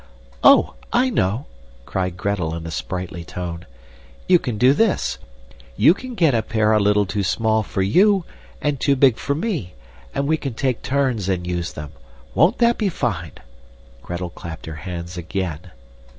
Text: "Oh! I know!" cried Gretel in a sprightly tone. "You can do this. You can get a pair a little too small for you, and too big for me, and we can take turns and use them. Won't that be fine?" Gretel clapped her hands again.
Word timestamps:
"Oh! 0.43 0.73
I 0.91 1.11
know!" 1.11 1.45
cried 1.85 2.17
Gretel 2.17 2.55
in 2.55 2.65
a 2.65 2.71
sprightly 2.71 3.23
tone. 3.23 3.67
"You 4.27 4.39
can 4.39 4.57
do 4.57 4.73
this. 4.73 5.19
You 5.77 5.93
can 5.93 6.15
get 6.15 6.33
a 6.33 6.41
pair 6.41 6.71
a 6.73 6.79
little 6.79 7.05
too 7.05 7.21
small 7.21 7.61
for 7.61 7.83
you, 7.83 8.25
and 8.63 8.79
too 8.79 8.95
big 8.95 9.17
for 9.17 9.35
me, 9.35 9.75
and 10.15 10.25
we 10.27 10.37
can 10.37 10.55
take 10.55 10.81
turns 10.81 11.29
and 11.29 11.45
use 11.45 11.73
them. 11.73 11.91
Won't 12.33 12.57
that 12.57 12.79
be 12.79 12.89
fine?" 12.89 13.33
Gretel 14.01 14.31
clapped 14.31 14.65
her 14.65 14.77
hands 14.89 15.19
again. 15.19 15.69